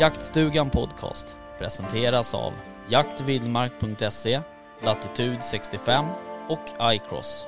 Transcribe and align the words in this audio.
Jaktstugan 0.00 0.70
Podcast 0.70 1.36
presenteras 1.58 2.34
av 2.34 2.52
jaktvildmark.se, 2.88 4.40
Latitude 4.84 5.42
65 5.42 6.04
och 6.48 6.92
iCross. 6.94 7.46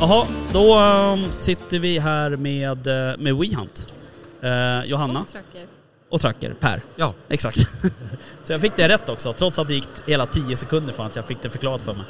Jaha, 0.00 0.26
då 0.52 0.78
um, 0.80 1.32
sitter 1.32 1.78
vi 1.78 1.98
här 1.98 2.30
med, 2.36 2.86
eh, 2.86 3.16
med 3.18 3.36
WeHunt. 3.36 3.94
Eh, 4.42 4.84
Johanna 4.84 5.20
Och 5.20 5.28
tracker. 5.28 5.66
och 6.08 6.20
Tracker, 6.20 6.54
Per. 6.60 6.82
Ja. 6.96 7.14
Exakt. 7.28 7.58
Så 8.44 8.52
jag 8.52 8.60
fick 8.60 8.76
det 8.76 8.88
rätt 8.88 9.08
också, 9.08 9.32
trots 9.32 9.58
att 9.58 9.68
det 9.68 9.74
gick 9.74 9.88
hela 10.06 10.26
10 10.26 10.56
sekunder 10.56 10.92
från 10.92 11.06
att 11.06 11.16
jag 11.16 11.24
fick 11.24 11.42
det 11.42 11.50
förklarat 11.50 11.82
för 11.82 11.94
mig. 11.94 12.04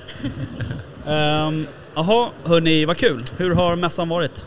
Ehm, 1.06 1.66
Jaha, 1.94 2.28
hörni, 2.44 2.84
vad 2.84 2.96
kul. 2.96 3.24
Hur 3.36 3.54
har 3.54 3.76
mässan 3.76 4.08
varit? 4.08 4.46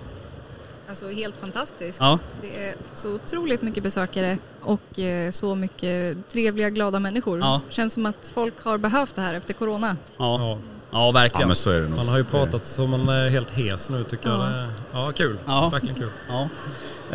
Alltså 0.91 1.09
helt 1.09 1.37
fantastiskt. 1.37 1.97
Ja, 1.99 2.19
Det 2.41 2.65
är 2.67 2.75
så 2.95 3.13
otroligt 3.15 3.61
mycket 3.61 3.83
besökare 3.83 4.37
och 4.61 4.99
eh, 4.99 5.31
så 5.31 5.55
mycket 5.55 6.17
trevliga, 6.29 6.69
glada 6.69 6.99
människor. 6.99 7.39
Ja. 7.39 7.61
Känns 7.69 7.93
som 7.93 8.05
att 8.05 8.31
folk 8.33 8.53
har 8.63 8.77
behövt 8.77 9.15
det 9.15 9.21
här 9.21 9.33
efter 9.33 9.53
corona. 9.53 9.97
ja, 10.17 10.39
Ja, 10.39 10.49
ja 10.49 10.57
Ja, 10.91 11.11
verkligen. 11.11 11.47
men 11.47 11.55
så 11.57 11.69
är 11.71 11.79
det 11.79 11.87
nog. 11.87 11.97
man 11.97 12.07
har 12.07 12.17
ju 12.17 12.23
pratat 12.23 12.65
så 12.65 12.87
man 12.87 13.09
är 13.09 13.29
helt 13.29 13.49
hes 13.57 13.89
nu 13.89 14.03
tycker 14.03 14.29
Ja. 14.29 14.51
jag. 14.51 14.67
Ja, 15.07 15.11
kul. 15.11 15.37
Ja. 15.45 15.69
Verkligen 15.69 15.95
kul. 15.95 16.09
Ja. 16.29 16.41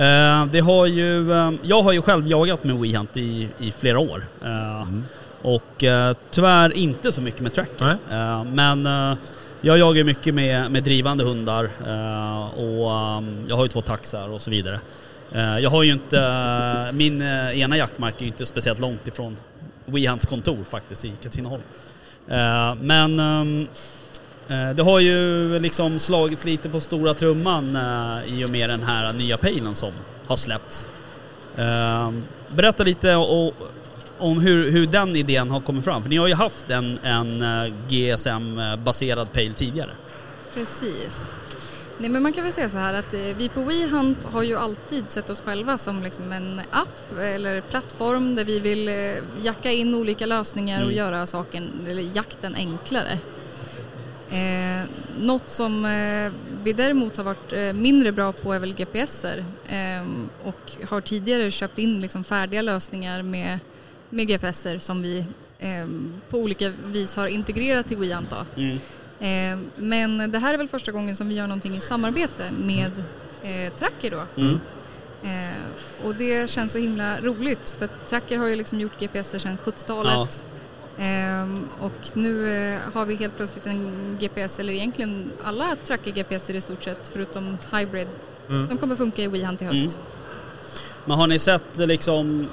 Eh, 0.03 0.47
det 0.47 0.61
har 0.61 0.87
ju, 0.87 1.33
eh, 1.33 1.53
jag 1.63 1.83
har 1.83 1.93
ju 1.93 2.03
själv 2.03 2.27
jagat 2.29 2.65
med 2.65 2.77
WeHunt 2.77 3.17
i, 3.17 3.49
i 3.59 3.73
flera 3.73 3.99
år. 3.99 4.25
Eh, 4.45 4.83
Mm. 4.83 5.05
Och 5.43 5.85
tyvärr 6.31 6.77
inte 6.77 7.13
så 7.13 7.21
mycket 7.21 7.41
med 7.41 7.55
tracker. 7.55 7.97
Men 8.45 8.87
jag 9.61 9.79
jagar 9.79 10.05
mycket 10.05 10.35
med, 10.35 10.71
med 10.71 10.83
drivande 10.83 11.25
hundar 11.25 11.65
eh, 11.65 12.59
och 12.59 12.93
ehm, 12.93 13.47
jag 13.49 13.57
har 13.57 13.65
ju 13.65 13.69
två 13.69 13.83
taxar 13.83 14.29
och 14.29 14.41
så 14.41 14.51
vidare. 14.51 14.81
Eh, 15.33 15.59
jag 15.59 15.71
har 15.71 15.83
ju 15.83 15.93
inte, 15.93 16.19
eh, 16.19 16.93
min 16.93 17.23
eh, 17.23 17.61
ena 17.61 17.77
jaktmark 17.77 18.15
är 18.17 18.21
ju 18.21 18.27
inte 18.27 18.47
speciellt 18.47 18.79
långt 18.79 19.09
ifrån 19.09 19.37
WeHunts 19.85 20.27
kontor 20.27 20.65
faktiskt 20.65 21.05
i 21.05 21.13
Katrineholm. 21.23 21.63
Eh, 22.29 22.75
men 22.75 23.21
ehm, 23.21 23.69
eh, 24.49 24.71
det 24.71 24.83
har 24.83 25.01
ju 25.01 25.59
liksom 25.59 25.99
slagits 25.99 26.45
lite 26.45 26.69
på 26.69 26.81
stora 26.81 27.15
trumman 27.15 27.77
eh, 27.77 28.39
i 28.39 28.45
och 28.45 28.51
med 28.51 28.71
den 28.71 28.83
här 28.83 29.13
nya 29.13 29.37
pejlen 29.37 29.75
som 29.75 29.93
har 30.27 30.37
släppts. 30.37 30.87
Eh, 31.57 32.13
berätta 32.49 32.85
lite 32.85 33.15
och 33.15 33.55
om 34.19 34.41
hur, 34.41 34.71
hur 34.71 34.87
den 34.87 35.17
idén 35.17 35.51
har 35.51 35.61
kommit 35.61 35.85
fram. 35.85 36.03
För 36.03 36.11
ni 36.11 36.17
har 36.17 36.27
ju 36.29 36.35
haft 36.35 36.71
en, 36.71 36.99
en 37.03 37.43
eh, 37.43 37.73
GSM-baserad 37.89 39.33
pejl 39.33 39.55
tidigare. 39.55 39.91
Precis. 40.55 41.31
Nej, 41.99 42.11
men 42.11 42.23
man 42.23 42.33
kan 42.33 42.45
väl 42.45 42.53
säga 42.53 42.69
så 42.69 42.79
här 42.79 42.95
att 42.95 43.15
eh, 43.15 43.21
vi 43.21 43.49
på 43.49 43.61
WeHunt 43.63 44.25
har 44.25 44.43
ju 44.43 44.57
alltid 44.57 45.05
sett 45.11 45.31
oss 45.31 45.41
själva 45.41 45.79
som 45.79 46.03
liksom 46.03 46.33
en 46.33 46.61
app 46.71 47.19
eller 47.19 47.61
plattform 47.61 48.35
där 48.35 48.45
vi 48.45 48.61
vill 48.61 48.89
eh, 48.89 49.45
jacka 49.45 49.71
in 49.71 49.95
olika 49.95 50.27
lösningar 50.27 50.79
och 50.79 50.87
Mm. 50.93 50.97
göra 50.97 51.27
saken, 51.27 51.71
eller 51.89 52.17
jakten 52.17 52.55
enklare. 52.55 53.19
Eh, 54.31 54.89
något 55.21 55.51
som 55.51 55.85
eh, 55.85 56.33
vi 56.65 56.73
däremot 56.73 57.17
har 57.17 57.25
varit 57.25 57.53
eh, 57.53 57.73
mindre 57.73 58.13
bra 58.13 58.33
på 58.33 58.53
är 58.53 58.59
väl 58.59 58.75
GPSer 58.75 59.45
eh, 59.69 60.07
och 60.45 60.73
har 60.89 61.01
tidigare 61.01 61.51
köpt 61.51 61.79
in 61.79 62.01
liksom 62.01 62.25
färdiga 62.25 62.63
lösningar 62.63 63.23
med, 63.23 63.59
med 64.11 64.29
GPSer 64.29 64.79
som 64.79 65.03
vi 65.03 65.25
eh, 65.59 65.87
på 66.31 66.39
olika 66.39 66.73
vis 66.85 67.17
har 67.17 67.27
integrerat 67.27 67.87
till 67.89 67.97
WeHunt. 67.97 68.31
Då. 68.31 68.63
Mm. 68.63 68.79
Eh, 69.21 69.69
Men 69.77 70.31
det 70.31 70.39
här 70.39 70.55
är 70.55 70.59
väl 70.59 70.69
första 70.69 70.93
gången 70.93 71.17
som 71.17 71.29
vi 71.29 71.35
gör 71.35 71.47
någonting 71.47 71.77
i 71.77 71.81
samarbete 71.81 72.51
med 72.59 73.03
eh, 73.43 73.73
Tracker 73.73 74.11
då. 74.11 74.43
Mm. 74.43 74.61
Eh, 75.23 76.07
och 76.07 76.15
det 76.15 76.51
känns 76.51 76.73
så 76.73 76.79
himla 76.79 77.21
roligt 77.21 77.71
för 77.79 77.89
Tracker 78.09 78.39
har 78.39 78.47
ju 78.47 78.57
liksom 78.57 78.81
gjort 78.81 79.01
GPSer 79.01 79.39
sedan 79.39 79.59
70-talet. 79.65 80.45
Ehm, 80.99 81.69
och 81.81 82.17
nu 82.17 82.57
eh, 82.57 82.79
har 82.95 83.07
vi 83.07 83.15
helt 83.15 83.37
plötsligt 83.37 83.67
en 83.67 84.17
GPS, 84.21 84.59
eller 84.59 84.73
egentligen 84.73 85.31
alla 85.43 85.77
Tracker 85.87 86.11
GPSer 86.11 86.55
i 86.55 86.61
stort 86.61 86.83
sett 86.83 87.09
förutom 87.13 87.59
Hybrid 87.73 88.09
Mm. 88.49 88.67
som 88.69 88.79
kommer 88.79 88.97
funka 88.97 89.23
i 89.23 89.27
WeHunt 89.27 89.63
i 89.63 89.65
höst. 89.65 89.99
Men 91.05 91.19
har 91.19 91.27
ni 91.27 91.39
sett 91.39 91.63
liksom, 91.77 92.49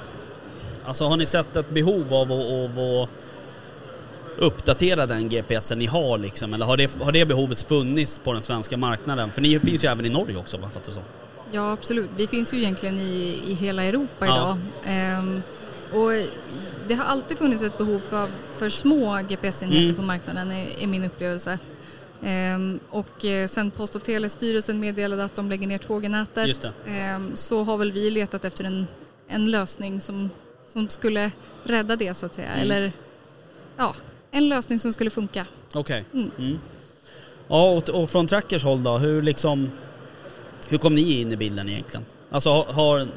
alltså 0.86 1.04
har 1.06 1.16
ni 1.16 1.26
sett 1.26 1.56
ett 1.56 1.70
behov 1.70 2.14
av 2.14 2.32
att, 2.32 2.78
att 2.78 3.08
uppdatera 4.38 5.06
den 5.06 5.28
GPSen 5.28 5.78
ni 5.78 5.86
har 5.86 6.18
liksom? 6.18 6.54
Eller 6.54 6.66
har 6.66 6.76
det, 6.76 7.02
har 7.02 7.12
det 7.12 7.24
behovet 7.26 7.62
funnits 7.62 8.18
på 8.18 8.32
den 8.32 8.42
svenska 8.42 8.76
marknaden? 8.76 9.32
För 9.32 9.40
ni 9.42 9.60
finns 9.60 9.84
ju 9.84 9.88
även 9.88 10.06
i 10.06 10.08
Norge 10.08 10.36
också 10.36 10.56
vad 10.56 10.72
fattar 10.72 10.92
som. 10.92 11.02
Ja, 11.52 11.72
absolut. 11.72 12.10
Vi 12.16 12.26
finns 12.26 12.54
ju 12.54 12.58
egentligen 12.58 12.98
i, 12.98 13.42
i 13.46 13.54
hela 13.54 13.82
Europa 13.82 14.26
Ja. 14.26 14.34
idag. 14.36 14.58
Ehm, 14.84 15.42
och 15.92 16.10
det 16.88 16.94
har 16.94 17.04
alltid 17.04 17.38
funnits 17.38 17.62
ett 17.62 17.78
behov 17.78 18.00
för, 18.10 18.28
för 18.58 18.68
små 18.70 19.20
GPS-enheter 19.28 19.82
Mm. 19.84 19.94
på 19.96 20.02
marknaden, 20.02 20.50
är, 20.52 20.82
är 20.82 20.86
min 20.86 21.04
upplevelse. 21.04 21.58
Ehm, 22.22 22.80
och 22.90 23.24
eh, 23.24 23.48
sen 23.48 23.70
Post 23.70 23.96
och 23.96 24.02
telestyrelsen 24.04 24.80
meddelade 24.80 25.24
att 25.24 25.34
de 25.34 25.48
lägger 25.50 25.66
ner 25.66 25.78
2G-nätet 25.78 26.48
Just 26.48 26.62
det. 26.62 26.90
ehm, 26.90 27.32
så 27.36 27.62
har 27.62 27.76
väl 27.76 27.92
vi 27.92 28.10
letat 28.10 28.44
efter 28.44 28.64
en, 28.64 28.86
en 29.28 29.50
lösning 29.50 30.00
som, 30.00 30.30
som 30.74 30.88
skulle 30.88 31.30
rädda 31.64 31.96
det 31.96 32.14
så 32.14 32.26
att 32.26 32.34
säga. 32.34 32.48
Mm. 32.48 32.60
Eller 32.62 32.92
ja, 33.76 33.94
en 34.30 34.48
lösning 34.48 34.78
som 34.78 34.92
skulle 34.92 35.10
funka. 35.10 35.46
Okej. 35.74 36.04
Mm. 36.12 36.30
Mm. 36.38 36.58
Ja, 37.48 37.70
och, 37.70 37.88
och 37.88 38.10
från 38.10 38.26
Trackers 38.26 38.64
håll 38.64 38.82
då, 38.82 38.98
hur 38.98 39.22
liksom... 39.22 39.70
Hur 40.68 40.78
kom 40.78 40.94
ni 40.94 41.20
in 41.20 41.32
i 41.32 41.36
bilden 41.36 41.68
egentligen? 41.68 42.04
Alltså 42.30 42.50
har, 42.50 42.64
har, 42.64 43.08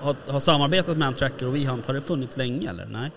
har, 0.00 0.16
har 0.26 0.40
samarbetet 0.40 0.96
mellan 0.96 1.14
Tracker 1.14 1.46
och 1.46 1.56
WeHunt, 1.56 1.86
har 1.86 1.94
det 1.94 2.00
funnits 2.00 2.36
länge 2.36 2.70
eller? 2.70 2.86
Nej? 2.86 3.10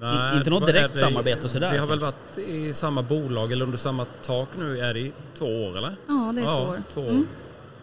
Nej, 0.00 0.36
inte 0.38 0.50
något 0.50 0.66
direkt 0.66 0.94
det? 0.94 1.00
samarbete 1.00 1.48
sådär, 1.48 1.72
Vi 1.72 1.78
har 1.78 1.86
väl 1.86 2.00
kanske? 2.00 2.20
varit 2.38 2.48
i 2.48 2.72
samma 2.74 3.02
bolag 3.02 3.52
eller 3.52 3.64
under 3.64 3.78
samma 3.78 4.04
tak 4.04 4.48
nu 4.58 4.80
är 4.80 4.94
det 4.94 5.00
i 5.00 5.12
två 5.38 5.46
år 5.64 5.78
eller? 5.78 5.92
Ja, 6.06 6.32
det 6.34 6.40
är 6.40 6.44
ja, 6.44 6.64
två 6.64 6.70
år. 6.70 6.82
två 6.94 7.00
år 7.00 7.08
Mm. 7.10 7.26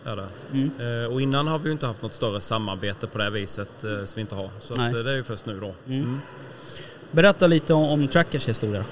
Är 0.06 0.16
det. 0.16 0.28
Mm. 0.54 1.04
Eh, 1.04 1.12
och 1.14 1.22
innan 1.22 1.48
har 1.48 1.60
vi 1.60 1.66
ju 1.66 1.72
inte 1.72 1.86
haft 1.88 2.02
något 2.02 2.14
större 2.14 2.42
samarbete 2.42 3.08
på 3.08 3.18
det 3.18 3.24
här 3.24 3.32
viset 3.32 3.84
eh, 3.84 3.90
som 4.06 4.16
vi 4.16 4.22
inte 4.22 4.36
har. 4.36 4.50
Så 4.62 4.74
att, 4.74 4.80
eh, 4.94 5.00
det 5.00 5.12
är 5.12 5.16
ju 5.16 5.24
först 5.24 5.46
nu 5.46 5.60
då. 5.60 5.74
Mm. 5.88 6.02
Mm. 6.04 6.22
Berätta 7.12 7.48
lite 7.48 7.74
om, 7.74 7.84
om 7.84 8.08
Trackers 8.08 8.50
historia. 8.50 8.86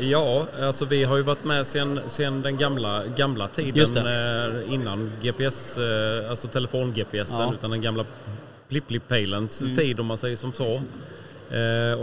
Ja, 0.00 0.46
alltså 0.62 0.84
vi 0.84 1.04
har 1.04 1.16
ju 1.16 1.22
varit 1.22 1.44
med 1.44 1.66
sen, 1.66 2.00
sen 2.06 2.42
den 2.42 2.56
gamla, 2.56 3.06
gamla 3.06 3.48
tiden 3.48 4.06
innan 4.68 5.12
GPS, 5.22 5.78
alltså 6.30 6.48
telefon-GPSen, 6.48 7.40
Ja. 7.40 7.52
utan 7.54 7.70
den 7.70 7.80
gamla 7.80 8.04
Plip-Plip-Palens 8.68 9.62
Mm. 9.62 9.76
tid 9.76 10.00
om 10.00 10.06
man 10.06 10.18
säger 10.18 10.36
som 10.36 10.52
så. 10.52 10.82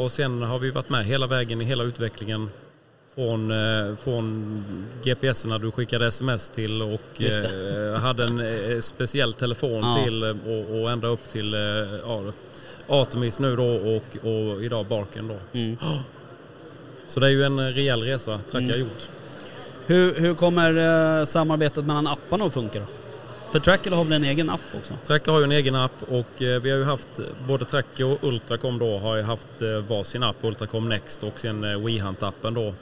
Och 0.03 0.11
sen 0.11 0.41
har 0.41 0.59
vi 0.59 0.71
varit 0.71 0.89
med 0.89 1.05
hela 1.05 1.27
vägen 1.27 1.61
i 1.61 1.65
hela 1.65 1.83
utvecklingen 1.83 2.49
från, 3.17 3.51
eh, 3.51 3.95
från 3.95 4.63
GPSerna 5.03 5.57
du 5.57 5.71
skickade 5.71 6.07
sms 6.07 6.49
till 6.49 6.81
och 6.81 7.21
eh, 7.21 7.93
hade 7.99 8.23
en 8.23 8.39
eh, 8.39 8.79
speciell 8.79 9.33
telefon 9.33 9.83
Ja. 9.83 10.03
till 10.03 10.23
och, 10.23 10.81
och 10.81 10.91
ända 10.91 11.07
upp 11.07 11.29
till 11.29 11.53
ja, 12.05 12.21
Artemis 12.87 13.39
nu 13.39 13.55
då 13.55 13.65
och, 13.65 14.25
och 14.31 14.63
idag 14.63 14.85
Barken 14.85 15.27
då. 15.27 15.35
Mm. 15.59 15.77
Så 17.07 17.19
det 17.19 17.25
är 17.27 17.31
ju 17.31 17.43
en 17.43 17.73
rejäl 17.73 18.01
resa 18.03 18.39
Tracker 18.51 18.65
Mm. 18.75 18.79
gjort. 18.79 19.09
Hur, 19.85 20.15
hur 20.19 20.33
kommer 20.33 21.25
samarbetet 21.25 21.85
mellan 21.85 22.07
apparna 22.07 22.45
att 22.45 22.53
funka 22.53 22.79
då? 22.79 22.85
För 23.51 23.59
Tracker 23.59 23.91
har 23.91 24.03
väl 24.03 24.13
en 24.13 24.23
egen 24.23 24.49
app 24.49 24.61
också? 24.79 24.93
Tracker 25.05 25.31
har 25.31 25.39
ju 25.39 25.43
en 25.43 25.51
egen 25.51 25.75
app 25.75 26.03
och 26.09 26.25
vi 26.37 26.69
har 26.69 26.77
ju 26.77 26.83
haft 26.83 27.19
både 27.47 27.65
Tracker 27.65 28.05
och 28.05 28.17
Ultracom 28.23 28.79
då 28.79 28.97
har 28.97 29.15
ju 29.15 29.21
haft 29.21 29.61
varsin 29.87 30.23
app, 30.23 30.35
Ultracom 30.41 30.89
Next 30.89 31.23
och 31.23 31.33
sen 31.39 31.63
eh, 31.63 31.69
WeHunt-appen 31.69 32.53
då. 32.55 32.73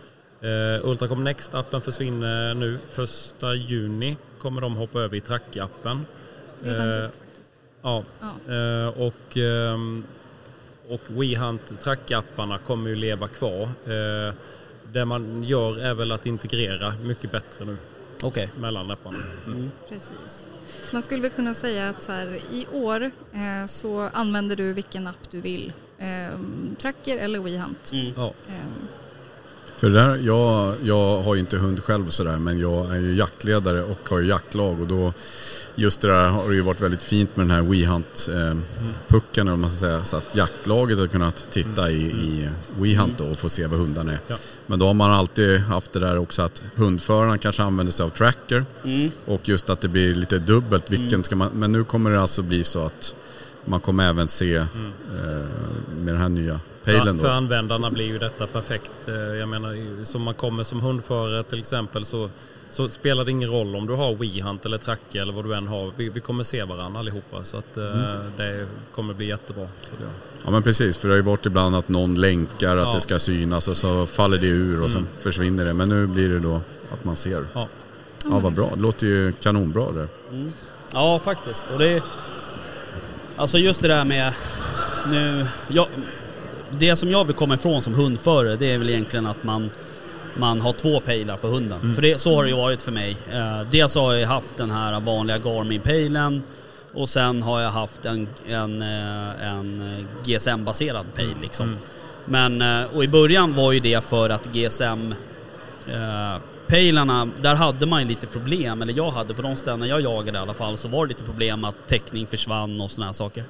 Eh, 0.46 0.90
Ultracom 0.90 1.28
Next-appen 1.28 1.80
försvinner 1.80 2.54
nu. 2.54 2.80
Första 2.90 3.56
juni 3.56 4.18
kommer 4.40 4.62
de 4.62 4.76
hoppa 4.76 5.00
över 5.00 5.18
i 5.18 5.20
Tracker-appen. 5.20 6.06
Redan 6.64 6.90
Eh, 6.90 7.04
gjort 7.04 7.12
faktiskt. 7.20 7.52
Ja, 7.82 8.04
eh, 8.54 8.88
och, 8.88 9.38
ehm, 9.38 10.04
och 10.90 11.02
WeHunt 11.08 11.82
trackapparna 11.82 12.58
kommer 12.58 12.90
ju 12.90 12.96
leva 12.96 13.28
kvar. 13.28 13.64
Eh, 13.64 14.34
det 14.94 15.06
man 15.06 15.44
gör 15.44 15.80
är 15.80 15.94
väl 15.94 16.12
att 16.12 16.26
integrera 16.26 16.94
mycket 17.04 17.32
bättre 17.32 17.66
nu. 17.66 17.78
Okej. 18.22 18.50
mellan 18.60 18.88
läpparna. 18.88 19.18
Precis. 19.90 20.48
Så 20.84 20.96
man 20.96 21.02
skulle 21.02 21.22
väl 21.22 21.32
kunna 21.32 21.54
säga 21.54 21.90
att 21.90 22.04
så 22.04 22.12
här, 22.12 22.40
i 22.52 22.66
år 22.72 23.02
eh, 23.34 23.66
så 23.68 24.10
använder 24.14 24.56
du 24.56 24.74
vilken 24.74 25.08
app 25.08 25.32
du 25.32 25.42
vill. 25.42 25.74
Eh, 25.98 26.40
tracker 26.78 27.18
eller 27.18 27.40
WeHunt. 27.40 27.92
Mm. 27.94 28.14
Ja. 28.18 28.34
Eh, 28.48 28.54
För 29.78 29.90
där, 29.90 30.18
jag, 30.18 30.74
jag 30.84 31.22
har 31.22 31.36
ju 31.36 31.40
inte 31.40 31.58
hund 31.58 31.84
själv 31.84 32.10
sådär 32.10 32.38
men 32.38 32.60
jag 32.60 32.96
är 32.96 33.00
ju 33.00 33.16
jaktledare 33.16 33.84
och 33.84 34.10
har 34.10 34.20
ju 34.20 34.28
jaktlag. 34.28 34.82
Och 34.82 34.88
då 34.88 35.14
just 35.76 36.02
det 36.02 36.08
där 36.08 36.28
har 36.28 36.50
det 36.50 36.56
ju 36.56 36.62
varit 36.62 36.82
väldigt 36.82 37.04
fint 37.04 37.36
med 37.36 37.48
den 37.48 37.56
här 37.56 37.62
WeHunt 37.62 38.30
eh, 38.34 39.54
om 39.54 39.62
man 39.62 39.70
ska 39.70 39.80
säga. 39.80 40.04
Så 40.04 40.18
att 40.18 40.36
jaktlaget 40.36 41.00
har 41.00 41.08
kunnat 41.08 41.48
titta 41.52 41.92
i, 41.92 42.02
i 42.02 42.50
WeHunt 42.80 43.18
då 43.18 43.26
och 43.26 43.38
få 43.38 43.50
se 43.50 43.68
vad 43.68 43.80
hundarna 43.80 44.12
är. 44.12 44.20
Ja. 44.28 44.36
Men 44.66 44.80
då 44.80 44.88
har 44.88 44.94
man 44.94 45.12
alltid 45.12 45.60
haft 45.60 45.94
det 45.94 46.00
där 46.00 46.18
också 46.18 46.42
att 46.42 46.64
hundföraren 46.76 47.40
kanske 47.40 47.64
använder 47.64 47.94
sig 47.94 48.04
av 48.04 48.10
tracker. 48.10 48.66
Mm. 48.84 49.12
och 49.26 49.50
just 49.50 49.70
att 49.70 49.82
det 49.82 49.88
blir 49.88 50.16
lite 50.16 50.38
dubbelt 50.40 50.92
vilken 50.92 51.24
ska 51.24 51.36
man, 51.36 51.52
men 51.54 51.72
nu 51.72 51.84
kommer 51.84 52.12
det 52.12 52.22
alltså 52.22 52.42
bli 52.42 52.64
så 52.64 52.86
att 52.86 53.16
man 53.66 53.80
kommer 53.80 54.10
även 54.10 54.28
se 54.28 54.56
eh, 54.56 54.66
med 55.98 56.14
den 56.14 56.18
här 56.18 56.30
nya 56.30 56.60
pejlen 56.86 57.20
För, 57.20 57.28
användarna 57.30 57.92
blir 57.92 58.06
ju 58.06 58.18
detta 58.20 58.48
perfekt. 58.48 58.92
Eh, 59.08 59.14
Jag 59.16 59.50
menar, 59.50 60.04
som 60.04 60.22
man 60.22 60.34
kommer 60.34 60.64
som 60.64 60.82
hundförare 60.82 61.44
till 61.44 61.60
exempel 61.60 62.06
så, 62.06 62.30
så 62.70 62.90
spelar 62.90 63.26
det 63.26 63.32
ingen 63.32 63.50
roll 63.50 63.76
om 63.76 63.88
du 63.88 63.94
har 63.94 64.16
WeHunt 64.16 64.66
eller 64.66 64.78
Tracke 64.78 65.22
eller 65.22 65.34
vad 65.34 65.46
du 65.46 65.54
än 65.56 65.68
har. 65.68 65.92
Vi, 65.96 66.10
vi 66.10 66.20
kommer 66.20 66.44
se 66.44 66.64
varandra 66.64 67.00
allihopa 67.00 67.44
så 67.44 67.58
att 67.58 67.78
eh, 67.78 67.84
det 68.38 68.68
kommer 68.96 69.14
bli 69.14 69.26
jättebra. 69.28 69.68
Ja 70.46 70.52
men 70.52 70.64
precis, 70.64 70.98
för 70.98 71.08
det 71.08 71.14
har 71.14 71.18
ju 71.18 71.22
varit 71.24 71.46
ibland 71.46 71.76
att 71.76 71.90
någon 71.90 72.16
länkar 72.22 72.78
att 72.78 72.88
Ja. 72.88 72.94
det 72.94 73.02
ska 73.02 73.20
synas 73.20 73.68
och 73.68 73.78
så 73.78 74.06
faller 74.06 74.38
det 74.38 74.48
ur 74.48 74.82
och 74.84 74.92
sen 74.92 75.08
försvinner 75.20 75.66
det. 75.66 75.74
Men 75.74 75.90
nu 75.90 76.08
blir 76.08 76.30
det 76.30 76.40
då 76.40 76.62
att 76.94 77.04
man 77.06 77.16
ser. 77.16 77.46
Ja. 77.54 77.68
Ja 78.24 78.40
vad 78.40 78.54
bra, 78.54 78.72
det 78.76 78.82
låter 78.82 79.08
ju 79.08 79.32
kanonbra 79.32 79.92
det. 79.92 80.08
Ja, 80.94 81.20
faktiskt. 81.20 81.66
Och 81.74 81.80
det 81.80 81.88
är, 81.88 82.02
alltså 83.36 83.58
just 83.58 83.82
det 83.82 83.88
där 83.88 84.06
med... 84.06 84.34
Nu, 85.08 85.48
jag, 85.68 85.88
det 86.80 86.95
som 86.95 87.12
jag 87.12 87.25
vill 87.25 87.36
komma 87.36 87.56
ifrån 87.56 87.81
som 87.81 87.94
hundförare 87.94 88.56
det 88.56 88.72
är 88.72 88.77
väl 88.77 88.89
egentligen 88.89 89.25
att 89.25 89.44
man, 89.44 89.69
man 90.36 90.62
har 90.62 90.74
två 90.74 91.00
pejlar 91.00 91.38
på 91.38 91.48
hunden. 91.48 91.95
För 91.95 92.01
det, 92.01 92.22
så 92.22 92.36
har 92.36 92.44
det 92.44 92.50
ju 92.50 92.56
varit 92.56 92.81
för 92.81 92.92
mig. 92.92 93.18
Eh, 93.31 93.62
dels 93.72 93.95
har 93.95 94.13
jag 94.13 94.27
haft 94.27 94.57
den 94.57 94.72
här 94.72 95.00
vanliga 95.00 95.38
Garmin-pejlen 95.38 96.44
och 96.94 97.10
sen 97.10 97.42
har 97.42 97.62
jag 97.62 97.69
haft 97.69 98.06
en, 98.06 98.27
en, 98.48 98.81
eh, 98.81 99.48
en 99.50 100.07
GSM-baserad 100.25 101.06
pejl 101.16 101.36
liksom. 101.42 101.77
Men, 102.25 102.62
eh, 102.62 102.83
och 102.95 103.04
i 103.04 103.07
början 103.07 103.56
var 103.56 103.72
ju 103.72 103.80
det 103.80 104.04
för 104.04 104.30
att 104.30 104.45
GSM 104.45 105.13
eh, 105.88 106.38
pejlarna, 106.68 107.30
där 107.42 107.56
hade 107.56 107.86
man 107.86 108.01
ju 108.01 108.07
lite 108.07 108.27
problem, 108.27 108.81
eller 108.81 108.94
jag 108.94 109.12
hade 109.12 109.33
på 109.33 109.42
de 109.42 109.56
ställen 109.56 109.89
jag 109.89 110.01
jagade 110.01 110.38
i 110.38 110.42
alla 110.42 110.54
fall, 110.54 110.77
så 110.77 110.88
var 110.88 111.06
det 111.06 111.10
lite 111.10 111.24
problem 111.24 111.66
att 111.66 111.88
täckning 111.88 112.27
försvann 112.27 112.81
och 112.81 112.92
sådana 112.92 113.06
här 113.06 113.13
saker. 113.13 113.44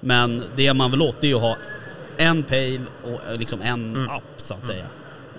Men 0.00 0.42
det 0.56 0.74
man 0.74 0.90
vill 0.90 1.02
åt 1.02 1.20
det 1.20 1.26
är 1.26 1.28
ju 1.28 1.36
att 1.36 1.42
ha 1.42 1.56
en 2.18 2.42
pejl 2.42 2.80
och 3.04 3.30
eh, 3.32 3.38
liksom 3.38 3.62
en 3.62 4.10
app 4.10 4.22
så 4.36 4.54
att 4.54 4.66
säga. 4.66 4.84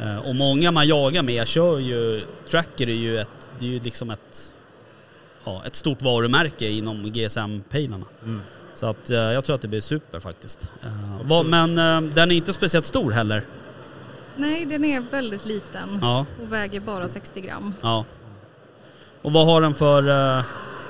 Eh, 0.01 0.17
och 0.17 0.35
många 0.35 0.71
man 0.71 0.87
jagar 0.87 1.23
med 1.23 1.47
kör 1.47 1.79
ju, 1.79 2.21
Tracker 2.49 2.89
är 2.89 2.93
ju 2.93 3.19
ett, 3.19 3.49
det 3.59 3.65
är 3.65 3.69
ju 3.69 3.79
liksom 3.79 4.09
ett, 4.09 4.53
ja, 5.43 5.63
ett 5.65 5.75
stort 5.75 6.01
varumärke 6.01 6.67
inom 6.67 7.11
GSM-pejlarna. 7.11 8.05
Så 8.75 8.85
att 8.87 9.09
eh, 9.09 9.17
jag 9.17 9.43
tror 9.45 9.55
att 9.55 9.61
det 9.61 9.67
blir 9.67 9.81
super 9.81 10.19
faktiskt. 10.19 10.71
Vad, 11.23 11.45
men 11.45 11.75
den 12.15 12.31
är 12.31 12.35
inte 12.35 12.53
speciellt 12.53 12.85
stor 12.85 13.11
heller. 13.11 13.43
nej, 14.35 14.65
den 14.65 14.85
är 14.85 15.01
väldigt 15.11 15.45
liten 15.45 15.99
Ja, 16.01 16.25
och 16.41 16.53
väger 16.53 16.79
bara 16.79 17.07
60 17.09 17.41
gram. 17.41 17.73
ja. 17.81 18.05
Och 19.21 19.31
vad 19.33 19.45
har 19.45 19.61
den 19.61 19.73
för 19.73 20.03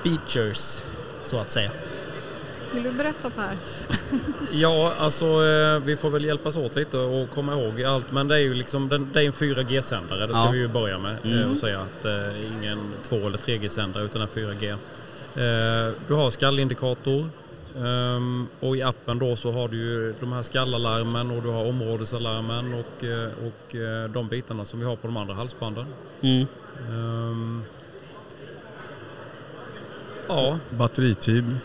features 0.03 0.81
så 1.23 1.37
att 1.39 1.51
säga? 1.51 1.71
Vill 2.73 2.83
du 2.83 2.91
berätta 2.91 3.29
Per? 3.29 3.57
Ja, 4.51 4.93
alltså 4.99 5.25
eh, 5.25 5.79
vi 5.79 5.97
får 5.97 6.09
väl 6.09 6.25
hjälpas 6.25 6.57
åt 6.57 6.75
lite 6.75 6.97
och 6.97 7.29
komma 7.29 7.53
ihåg 7.53 7.83
allt. 7.83 8.11
Men 8.11 8.27
det 8.27 8.35
är 8.35 8.39
ju 8.39 8.53
liksom, 8.53 8.89
den, 8.89 9.09
det 9.13 9.21
är 9.21 9.25
en 9.25 9.33
4G-sändare, 9.33 10.27
det 10.27 10.33
ska 10.33 10.43
Ja. 10.45 10.51
vi 10.51 10.57
ju 10.59 10.67
börja 10.67 10.97
med 10.99 11.17
eh, 11.41 11.51
och 11.51 11.57
säga 11.57 11.79
att 11.79 12.05
eh, 12.05 12.45
ingen 12.57 12.79
2 13.03 13.15
eller 13.15 13.37
3G-sändare 13.37 14.03
utan 14.03 14.21
en 14.21 14.27
4G. 14.27 14.71
Eh, 14.71 15.93
du 16.07 16.13
har 16.13 16.31
skallindikator 16.31 17.29
ehm, 17.77 18.47
och 18.59 18.77
i 18.77 18.81
appen 18.81 19.19
då 19.19 19.35
så 19.35 19.51
har 19.51 19.67
du 19.67 19.77
ju 19.77 20.13
de 20.19 20.31
här 20.31 20.41
skallalarmen 20.41 21.31
och 21.31 21.43
du 21.43 21.49
har 21.49 21.65
områdesalarmen 21.69 22.73
och, 22.73 23.03
och 23.47 23.75
de 24.09 24.27
bitarna 24.27 24.65
som 24.65 24.79
vi 24.79 24.85
har 24.85 24.95
på 24.95 25.07
de 25.07 25.17
andra 25.17 25.33
halsbanden. 25.33 25.85
Mm. 26.21 26.45
Ehm, 26.89 27.63
ja, 30.27 30.57
Batteritid, 30.69 31.57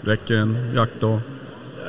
räcker 0.00 0.36
en 0.36 0.72
jaktdag? 0.74 1.20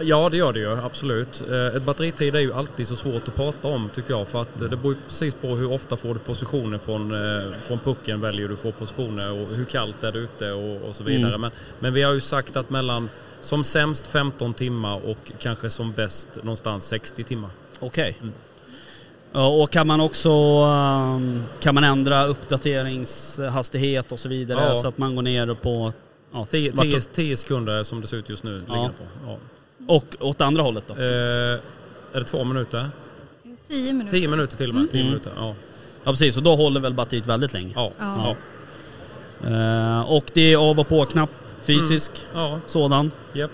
Ja, 0.01 0.29
det 0.29 0.37
gör 0.37 0.53
det 0.53 0.59
ju 0.59 0.71
absolut. 0.85 1.41
Eh, 1.51 1.75
Ett 1.75 1.83
batteritid 1.83 2.35
är 2.35 2.39
ju 2.39 2.53
alltid 2.53 2.87
så 2.87 2.95
svårt 2.95 3.27
att 3.27 3.35
prata 3.35 3.67
om 3.67 3.89
tycker 3.89 4.11
jag 4.13 4.27
för 4.27 4.41
att 4.41 4.61
eh, 4.61 4.67
det 4.67 4.77
beror 4.77 4.93
ju 4.93 4.99
precis 5.07 5.33
på 5.33 5.47
hur 5.47 5.71
ofta 5.71 5.97
får 5.97 6.13
du 6.13 6.19
positioner 6.19 6.77
från, 6.77 7.11
eh, 7.11 7.51
från 7.67 7.79
pucken 7.79 8.21
väljer 8.21 8.47
du 8.47 8.55
får 8.55 8.71
positioner 8.71 9.31
och 9.41 9.47
hur 9.47 9.65
kallt 9.65 10.03
är 10.03 10.11
det 10.11 10.19
ute 10.19 10.51
och, 10.51 10.89
och 10.89 10.95
så 10.95 11.03
vidare. 11.03 11.37
Men, 11.37 11.51
men 11.79 11.93
vi 11.93 12.01
har 12.01 12.13
ju 12.13 12.19
sagt 12.21 12.55
att 12.57 12.69
mellan 12.69 13.09
som 13.41 13.63
sämst 13.63 14.07
15 14.07 14.53
timmar 14.53 15.05
och 15.05 15.31
kanske 15.39 15.69
som 15.69 15.91
bäst 15.91 16.27
någonstans 16.43 16.85
60 16.87 17.23
timmar. 17.23 17.49
Okej. 17.79 18.17
Ja, 19.31 19.47
och 19.47 19.69
kan 19.71 19.87
man 19.87 20.01
också 20.01 20.29
ehm, 20.29 21.43
kan 21.59 21.75
man 21.75 21.83
ändra 21.83 22.25
uppdateringshastighet 22.25 24.11
och 24.11 24.19
så 24.19 24.29
vidare 24.29 24.59
Ja. 24.69 24.75
så 24.75 24.87
att 24.87 24.97
man 24.97 25.15
går 25.15 25.21
ner 25.21 25.53
på... 25.53 25.93
Ja, 26.33 26.45
10, 26.45 26.71
vart- 26.71 26.85
10, 26.85 27.01
10 27.01 27.37
sekunder 27.37 27.83
som 27.83 28.01
det 28.01 28.07
ser 28.07 28.17
ut 28.17 28.29
just 28.29 28.43
nu. 28.43 28.63
Ja. 28.67 28.91
På. 28.97 29.03
Ja. 29.27 29.37
Och 29.87 30.05
åt 30.19 30.41
andra 30.41 30.61
hållet 30.61 30.83
då? 30.87 30.93
Eh, 30.93 30.99
är 32.13 32.19
det 32.19 32.23
två 32.23 32.43
minuter? 32.43 32.89
10 33.67 33.93
minuter. 33.93 34.11
10 34.17 34.27
minuter 34.27 34.57
till 34.57 34.69
och 34.69 34.75
med. 34.75 34.91
10 34.91 34.99
Mm. 35.01 35.07
minuter, 35.11 35.31
ja. 35.35 35.55
Ja 36.03 36.11
precis, 36.11 36.37
och 36.37 36.43
då 36.43 36.55
håller 36.55 36.79
väl 36.79 36.93
batteriet 36.93 37.27
väldigt 37.27 37.53
länge. 37.53 37.71
Ja. 37.75 37.91
Ja. 37.99 38.35
Ja. 39.41 39.47
Eh, 39.49 40.01
och 40.11 40.25
det 40.33 40.53
är 40.53 40.57
av 40.57 40.79
och 40.79 40.87
på-knapp, 40.87 41.29
fysisk 41.63 42.11
ja. 42.33 42.59
sådan. 42.67 43.11
Japp. 43.33 43.51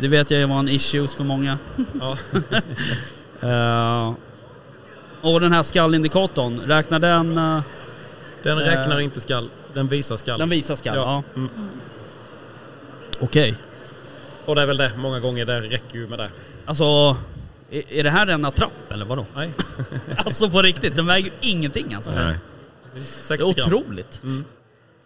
Det 0.00 0.08
vet 0.08 0.30
jag 0.30 0.48
var 0.48 0.58
en 0.58 0.68
issues 0.68 1.14
för 1.14 1.24
många. 1.24 1.58
ja. 2.00 2.16
Eh, 3.40 4.12
och 5.20 5.40
den 5.40 5.52
här 5.52 5.62
skallindikatorn, 5.62 6.60
räknar 6.60 6.98
den... 6.98 7.38
eh, 7.38 7.60
Den 8.42 8.58
Eh. 8.58 8.64
räknar 8.64 9.00
inte 9.00 9.20
skall, 9.20 9.48
den 9.74 9.88
visar 9.88 10.16
skall. 10.16 10.38
den 10.38 10.48
visar 10.48 10.76
skall? 10.76 10.96
Ja. 10.96 11.02
Ja. 11.34 11.40
Mm. 11.40 11.50
Okej. 13.20 13.54
Och 14.44 14.54
det 14.54 14.62
är 14.62 14.66
väl 14.66 14.76
det, 14.76 14.92
många 14.96 15.20
gånger 15.20 15.46
det 15.46 15.60
räcker 15.60 15.98
ju 15.98 16.06
med 16.06 16.18
det. 16.18 16.30
Alltså, 16.64 17.16
är, 17.90 18.02
det 18.02 18.10
här 18.10 18.26
en 18.26 18.44
attrapp 18.44 18.90
eller 18.90 19.04
vadå? 19.04 19.26
Nej, 19.34 19.50
Alltså 20.16 20.50
på 20.50 20.62
riktigt, 20.62 20.96
den 20.96 21.06
väger 21.06 21.26
ju 21.26 21.50
ingenting 21.50 21.94
alltså. 21.94 22.10
Nej. 22.10 22.38
Det 22.94 23.00
60 23.00 23.44
är 23.44 23.48
otroligt. 23.48 24.20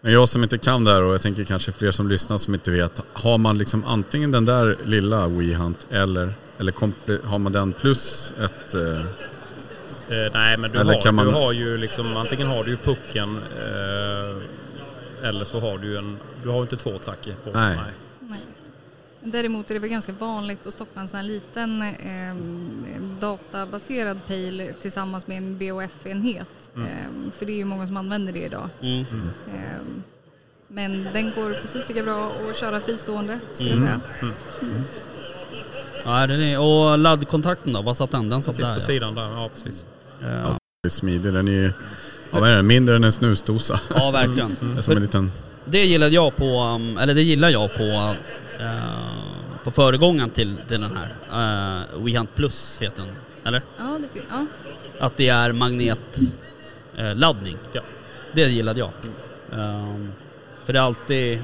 Men 0.00 0.12
jag 0.12 0.28
som 0.28 0.42
inte 0.42 0.58
kan 0.58 0.84
det 0.84 0.90
här 0.92 1.02
och 1.02 1.14
jag 1.14 1.22
tänker 1.22 1.44
kanske 1.44 1.72
fler 1.72 1.90
som 1.90 2.08
lyssnar 2.08 2.38
som 2.38 2.54
inte 2.54 2.70
vet. 2.70 3.02
Har 3.12 3.38
man 3.38 3.58
liksom 3.58 3.84
antingen 3.84 4.30
den 4.30 4.44
där 4.44 4.76
lilla 4.84 5.28
WeHunt 5.28 5.86
eller, 5.90 6.32
eller 6.58 7.26
har 7.26 7.38
man 7.38 7.52
den 7.52 7.72
plus 7.72 8.32
ett... 8.40 8.74
Eh, 8.74 9.04
Eh, 10.10 10.30
nej, 10.34 10.56
men 10.56 10.72
du, 10.72 10.78
Eller 10.78 10.94
har, 10.94 11.00
kan 11.00 11.14
man- 11.14 11.26
du 11.26 11.32
har 11.32 11.52
ju 11.52 11.78
liksom, 11.78 12.16
antingen 12.16 12.46
har 12.48 12.64
du 12.64 12.70
ju 12.70 12.76
pucken 12.76 13.36
eh, 13.36 14.07
eller 15.22 15.44
så 15.44 15.60
har 15.60 15.78
du 15.78 15.87
ju 15.87 15.96
en, 15.96 16.18
du 16.42 16.48
har 16.48 16.62
inte 16.62 16.76
två 16.76 16.98
tracker 16.98 17.34
på. 17.44 17.50
Nej. 17.50 17.78
Nej. 18.20 18.40
Däremot 19.20 19.70
är 19.70 19.75
det 19.75 19.80
väl 19.80 19.90
ganska 19.90 20.12
vanligt 20.12 20.66
att 20.66 20.72
stoppa 20.72 21.00
en 21.00 21.08
sån 21.08 21.16
här 21.16 21.25
liten 21.25 21.82
eh, 21.82 23.02
databaserad 23.20 24.18
pejl 24.26 24.70
tillsammans 24.80 25.26
med 25.26 25.37
en 25.37 25.58
BOF-enhet. 25.58 26.70
Eh, 26.76 27.30
för 27.38 27.46
det 27.46 27.52
är 27.52 27.56
ju 27.56 27.64
många 27.64 27.87
som 27.87 27.96
använder 27.96 28.32
det 28.32 28.44
idag. 28.44 28.68
Mm. 28.80 29.00
Eh, 29.46 29.80
men 30.68 31.08
den 31.12 31.25
går 31.25 31.60
precis 31.62 31.88
lika 31.88 32.02
bra 32.02 32.32
att 32.50 32.56
köra 32.56 32.80
fristående 32.80 33.38
skulle 33.52 33.70
jag 33.70 33.78
säga. 33.78 34.00
Ja, 36.04 36.26
den 36.26 36.40
är, 36.40 36.58
och 36.58 36.98
laddkontakten 36.98 37.72
då, 37.72 37.82
vad 37.82 37.96
satt 37.96 38.10
den? 38.10 38.28
Den 38.28 38.42
satt 38.42 38.56
där 38.56 38.62
på 38.62 38.80
ja. 38.80 38.80
sidan 38.80 39.14
där, 39.14 39.22
ja 39.22 39.50
precis. 39.54 39.87
Ja. 40.20 40.58
smidig. 40.90 41.32
Den 41.32 41.48
är 41.48 41.52
ju... 41.52 41.72
Ja, 42.30 42.40
vad 42.40 42.50
är 42.50 42.56
den? 42.56 42.66
Mindre 42.66 42.97
än 42.97 43.04
en 43.04 43.12
snusdosa. 43.12 43.80
ja, 43.94 44.11
verkligen. 44.11 44.56
Det 44.75 44.78
är 44.78 44.82
som 44.82 44.97
en 44.97 45.02
liten... 45.02 45.32
Det 45.64 45.85
gillade 45.85 46.14
jag 46.14 46.37
på, 46.37 46.62
um, 46.62 46.99
eller 46.99 47.14
det 47.14 47.23
gillar 47.23 47.49
jag 47.49 47.75
på, 47.75 48.14
eh, 48.61 49.64
på 49.64 49.70
föregångaren 49.70 50.30
till, 50.30 50.56
till 50.68 50.80
den 50.80 50.97
här. 50.97 51.14
Uh, 51.92 52.04
WeHunt 52.04 52.35
Plus 52.35 52.78
heter 52.80 53.02
den, 53.02 53.14
eller? 53.44 53.62
Ja, 53.78 53.99
det 54.14 54.20
ja. 54.30 54.47
Att 54.99 55.16
det 55.16 55.28
är 55.28 55.52
magnetladdning. 55.52 56.32
Uh, 56.99 57.14
laddning. 57.14 57.56
Ja. 57.73 57.80
Det 58.32 58.49
gillade 58.49 58.80
jag. 58.80 58.90
Um, 59.50 60.12
för 60.64 60.73
det 60.73 60.78
är 60.78 60.82
alltid... 60.82 61.40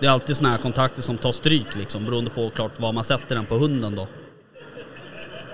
Det 0.00 0.06
är 0.06 0.10
alltid 0.10 0.36
såna 0.36 0.50
här 0.50 0.58
kontakter 0.58 1.02
som 1.02 1.18
tar 1.18 1.32
stryk 1.32 1.76
liksom, 1.76 2.04
beroende 2.04 2.30
på 2.30 2.50
klart 2.50 2.80
var 2.80 2.92
man 2.92 3.04
sätter 3.04 3.34
den 3.34 3.46
på 3.46 3.58
hunden 3.58 3.94
då. 3.94 4.08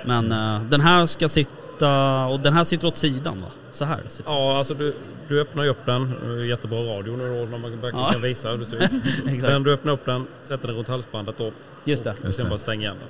Men 0.05 0.33
eh, 0.33 0.63
den 0.63 0.81
här 0.81 1.07
ska 1.07 1.29
sitta, 1.29 1.51
och 1.87 2.41
den 2.41 2.53
här 2.53 2.65
sitter 2.65 2.87
åt 2.89 2.97
sidan 2.97 3.41
va? 3.41 3.49
Så 3.73 3.85
här 3.85 3.99
sitter 4.09 4.31
Ja, 4.33 4.59
alltså 4.59 4.75
du, 4.75 4.95
du 5.29 5.41
öppnar 5.41 5.65
ju 5.65 5.71
upp 5.71 5.87
den. 5.87 6.13
Eh, 6.41 6.47
Jättebra 6.49 6.79
radio 6.79 7.17
nu 7.17 7.29
då 7.29 7.45
när 7.51 7.59
man 7.59 7.71
verkligen 7.71 7.99
Ja. 7.99 8.13
kan 8.13 8.23
visa 8.23 8.51
hur 8.51 8.59
det 8.59 8.67
ser 8.67 8.77
ut. 8.77 8.91
Exakt. 9.27 9.43
Men 9.43 9.63
du 9.63 9.73
öppnar 9.73 9.93
upp 9.93 10.05
den, 10.07 10.27
sätter 10.43 10.67
den 10.67 10.77
runt 10.77 10.89
halsbandet 10.89 11.35
då. 11.39 11.53
Just 11.85 12.05
det. 12.05 12.15
Just 12.25 12.37
Sen 12.37 12.45
det. 12.45 12.51
bara 12.51 12.59
stänger 12.59 12.83
igen 12.83 12.97
den. 13.01 13.09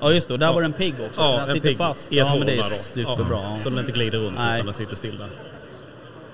Ja 0.00 0.12
just 0.12 0.28
det, 0.28 0.34
och 0.34 0.40
där 0.40 0.46
Ja. 0.46 0.52
var 0.52 0.60
det 0.60 0.64
en 0.66 0.72
pigg 0.72 0.94
också 1.06 1.20
så 1.20 1.36
den 1.36 1.48
sitter 1.48 1.74
fast. 1.74 2.12
i 2.12 2.18
ett 2.18 2.26
ja 2.26 2.34
men 2.36 2.46
det 2.46 2.58
är 2.58 2.62
superbra. 2.62 3.26
Ja, 3.42 3.54
Ja. 3.56 3.62
så 3.62 3.70
den 3.70 3.78
inte 3.78 3.92
glider 3.92 4.18
runt 4.18 4.36
Nej. 4.38 4.54
utan 4.54 4.66
den 4.66 4.74
sitter 4.74 4.96
still 4.96 5.18
där. 5.18 5.28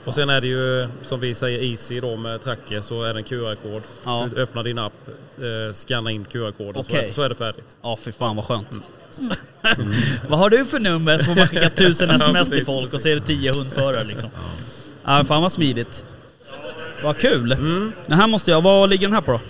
Och 0.04 0.14
sen 0.14 0.30
är 0.30 0.40
det 0.40 0.46
ju 0.46 0.88
som 1.02 1.20
vi 1.20 1.34
säger 1.34 1.58
Easy 1.70 2.00
då 2.00 2.16
med 2.16 2.40
tracker 2.42 2.80
så 2.80 3.02
är 3.02 3.14
det 3.14 3.20
en 3.20 3.24
QR-kod. 3.24 3.82
Ja. 4.04 4.28
Du 4.34 4.42
öppnar 4.42 4.62
din 4.62 4.78
app, 4.78 4.92
eh, 5.38 5.74
scannar 5.74 6.10
in 6.10 6.24
QR-koden 6.24 6.74
så, 6.84 6.90
Okej. 6.90 7.08
är, 7.08 7.12
så 7.12 7.22
är 7.22 7.28
det 7.28 7.34
färdigt. 7.34 7.76
Ja 7.82 7.96
fy 7.96 8.12
fan 8.12 8.36
vad 8.36 8.44
skönt. 8.44 8.68
vad 10.28 10.38
har 10.38 10.50
du 10.50 10.64
för 10.64 10.78
nummer? 10.78 11.18
Så 11.18 11.24
får 11.24 11.34
man 11.34 11.46
skicka 11.46 11.70
tusen 11.70 12.10
sms 12.10 12.48
till 12.48 12.64
folk 12.64 12.94
och 12.94 13.00
så 13.02 13.08
är 13.08 13.14
det 13.14 13.20
tio 13.20 13.52
hundförare 13.56 14.04
liksom. 14.04 14.30
Ja 15.04 15.24
fan 15.24 15.42
vad 15.42 15.52
smidigt. 15.52 16.04
Vad 17.02 17.18
kul. 17.18 17.52
Mm. 17.52 17.92
Den 18.06 18.18
här 18.18 18.26
måste 18.26 18.50
jag, 18.50 18.60
vad 18.60 18.90
ligger 18.90 19.06
den 19.06 19.14
här 19.14 19.20
på 19.20 19.32
då? 19.32 19.40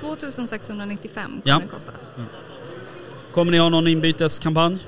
2695 0.00 1.24
kommer 1.30 1.40
Ja. 1.44 1.58
det 1.58 1.68
kosta. 1.68 1.92
Kommer 3.32 3.52
ni 3.52 3.58
ha 3.58 3.68
någon 3.68 3.86
inbyteskampanj? 3.86 4.78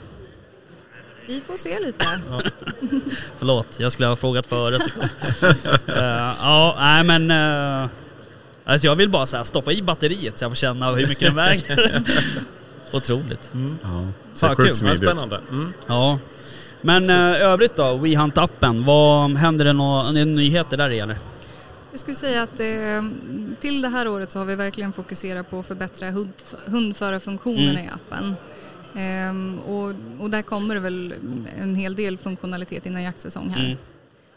Vi 1.26 1.40
får 1.40 1.56
se 1.56 1.80
lite. 1.80 2.06
Förlåt, 3.38 3.76
jag 3.80 3.92
skulle 3.92 4.08
ha 4.08 4.16
frågat 4.16 4.46
före. 4.46 4.78
Eh, 5.86 6.34
ja, 6.40 6.76
nej 6.78 7.04
men... 7.04 7.30
Uh, 7.30 7.88
alltså 8.64 8.86
jag 8.86 8.96
vill 8.96 9.08
bara 9.08 9.26
så 9.26 9.36
här, 9.36 9.44
stoppa 9.44 9.72
i 9.72 9.82
batteriet 9.82 10.38
så 10.38 10.44
jag 10.44 10.50
får 10.50 10.56
känna 10.56 10.92
hur 10.92 11.06
mycket 11.06 11.20
den 11.28 11.36
väger. 11.36 12.02
Otroligt. 12.96 13.50
Ja. 13.52 13.88
Fan, 13.88 14.12
Ser 14.34 14.48
kul. 14.48 14.56
sjukt 14.56 14.68
Ja, 14.68 14.74
smidigt 14.74 15.02
ut. 15.02 15.08
spännande. 15.08 15.40
Mm. 15.50 15.72
Ja. 15.86 16.18
Men 16.80 17.10
uh, 17.10 17.16
övrigt 17.42 17.76
då, 17.76 17.82
WeHunt-appen, 17.82 18.84
vad 18.84 19.30
händer 19.36 19.64
det 19.64 19.72
några 19.72 20.10
nyheter 20.12 20.76
där 20.76 20.90
eller? 20.90 21.18
Jag 21.90 22.00
skulle 22.00 22.14
säga 22.16 22.42
att 22.42 22.60
eh, 22.60 23.02
till 23.60 23.82
det 23.82 23.88
här 23.88 24.08
året 24.08 24.32
så 24.32 24.38
har 24.38 24.46
vi 24.46 24.56
verkligen 24.56 24.92
fokuserat 24.92 25.50
på 25.50 25.58
att 25.58 25.66
förbättra 25.66 26.10
hund, 26.10 26.32
hundförarfunktionerna 26.66 27.70
Mm. 27.80 27.84
i 27.84 27.88
appen. 27.88 28.34
Ehm, 28.96 29.58
och, 29.58 29.92
och 30.20 30.30
där 30.30 30.42
kommer 30.42 30.74
det 30.74 30.80
väl 30.80 31.14
en 31.60 31.74
hel 31.74 31.94
del 31.94 32.18
funktionalitet 32.18 32.86
innan 32.86 33.02
jaktsäsong 33.02 33.48
här. 33.48 33.64
Mm. 33.64 33.76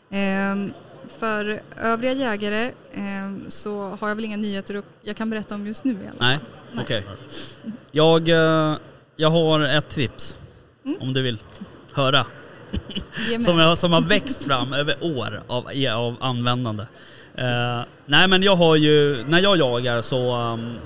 Ehm, 0.10 0.74
för 1.08 1.60
övriga 1.78 2.14
jägare 2.14 2.72
ehm, 2.94 3.46
så 3.48 3.98
har 4.00 4.08
jag 4.08 4.16
väl 4.16 4.26
inga 4.26 4.38
nyheter 4.38 4.84
jag 5.02 5.18
kan 5.18 5.30
berätta 5.30 5.56
om 5.56 5.68
just 5.68 5.84
nu 5.84 5.92
i 5.92 5.96
alla 5.96 6.06
fall. 6.10 6.18
Nej, 6.20 6.40
Nej. 6.72 6.84
okej. 6.84 7.04
Jag, 7.92 8.30
eh, 8.30 8.78
jag 9.16 9.30
har 9.32 9.60
ett 9.60 9.90
tips. 9.90 10.38
Mm. 10.86 10.98
Om 11.02 11.14
du 11.14 11.22
vill 11.22 11.38
höra. 11.94 12.26
Som, 13.46 13.60
jag, 13.60 13.78
som 13.78 13.92
har 13.92 14.02
växt 14.02 14.44
fram 14.44 14.74
över 14.74 14.96
år 15.02 15.42
av, 15.48 15.68
av 15.94 16.16
användande. 16.20 16.84
Eh, 17.36 17.82
nej 18.06 18.28
men 18.28 18.44
jag 18.44 18.56
har 18.56 18.76
ju, 18.76 19.26
när 19.28 19.40
jag 19.40 19.58
jagar 19.58 20.02
så 20.02 20.36
um, 20.36 20.78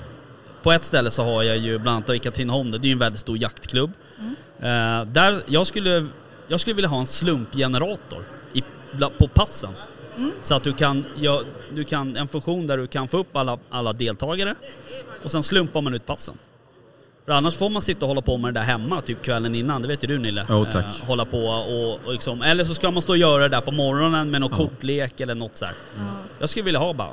på 0.62 0.72
ett 0.72 0.84
ställe 0.84 1.10
så 1.10 1.24
har 1.24 1.42
jag 1.42 1.56
ju 1.56 1.78
bland 1.78 1.96
annat 1.96 2.10
i 2.10 2.18
Katrineholm, 2.18 2.70
det 2.70 2.76
är 2.76 2.84
ju 2.86 2.92
en 2.92 2.98
väldigt 2.98 3.20
stor 3.20 3.38
jaktklubb. 3.38 3.92
Eh, 4.60 5.04
där 5.04 5.42
jag 5.46 5.66
skulle, 5.66 6.06
jag 6.48 6.60
skulle 6.60 6.74
vilja 6.74 6.88
ha 6.88 7.00
en 7.00 7.06
slumpgenerator 7.06 8.24
i, 8.52 8.62
på 9.18 9.28
passen. 9.28 9.70
Så 10.42 10.54
att 10.54 10.62
du 10.62 10.72
kan, 10.72 11.04
ja, 11.16 11.42
du 11.74 11.84
kan, 11.84 12.16
en 12.16 12.28
funktion 12.28 12.66
där 12.66 12.78
du 12.78 12.86
kan 12.86 13.08
få 13.08 13.18
upp 13.18 13.36
alla, 13.36 13.58
alla 13.70 13.92
deltagare 13.92 14.54
och 15.24 15.30
sen 15.30 15.42
slumpar 15.42 15.80
man 15.80 15.94
ut 15.94 16.06
passen. 16.06 16.38
För 17.24 17.32
annars 17.32 17.56
får 17.56 17.70
man 17.70 17.82
sitta 17.82 18.04
och 18.04 18.08
hålla 18.08 18.20
på 18.22 18.36
med 18.36 18.54
det 18.54 18.60
där 18.60 18.66
hemma 18.66 19.00
typ 19.00 19.22
kvällen 19.22 19.54
innan, 19.54 19.82
det 19.82 19.88
vet 19.88 20.04
ju 20.04 20.06
du 20.06 20.18
Nille. 20.18 20.46
Jo, 20.48 20.64
tack. 20.64 20.84
Eh, 20.84 21.06
hålla 21.06 21.24
på 21.24 21.38
och, 21.38 22.00
och 22.06 22.12
liksom, 22.12 22.42
eller 22.42 22.64
så 22.64 22.74
ska 22.74 22.90
man 22.90 23.02
stå 23.02 23.12
och 23.12 23.18
göra 23.18 23.42
det 23.42 23.48
där 23.48 23.60
på 23.60 23.70
morgonen 23.70 24.30
med 24.30 24.40
någon 24.40 24.50
kortlek 24.50 25.20
eller 25.20 25.34
något 25.34 25.56
så 25.56 25.64
här. 25.64 25.74
Ja. 25.96 26.02
Jag 26.38 26.48
skulle 26.48 26.64
vilja 26.64 26.80
ha 26.80 26.92
bara 26.92 27.10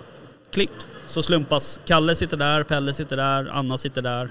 klick, 0.51 0.71
så 1.07 1.23
slumpas 1.23 1.79
Kalle 1.85 2.15
sitter 2.15 2.37
där, 2.37 2.63
Pelle 2.63 2.93
sitter 2.93 3.17
där, 3.17 3.49
Anna 3.53 3.77
sitter 3.77 4.01
där. 4.01 4.29